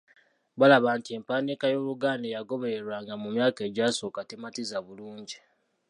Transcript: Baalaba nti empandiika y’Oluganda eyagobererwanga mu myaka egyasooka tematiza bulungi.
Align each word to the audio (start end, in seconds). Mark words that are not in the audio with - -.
Baalaba 0.57 0.89
nti 0.99 1.09
empandiika 1.17 1.65
y’Oluganda 1.73 2.25
eyagobererwanga 2.27 3.13
mu 3.21 3.29
myaka 3.35 3.59
egyasooka 3.69 4.19
tematiza 4.29 4.77
bulungi. 4.85 5.37